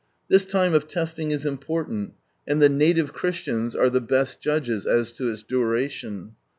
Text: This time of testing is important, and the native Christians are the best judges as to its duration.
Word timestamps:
This 0.29 0.47
time 0.47 0.73
of 0.73 0.87
testing 0.87 1.29
is 1.29 1.45
important, 1.45 2.13
and 2.47 2.59
the 2.59 2.69
native 2.69 3.13
Christians 3.13 3.75
are 3.75 3.87
the 3.91 4.01
best 4.01 4.41
judges 4.41 4.87
as 4.87 5.11
to 5.11 5.29
its 5.29 5.43
duration. 5.43 6.35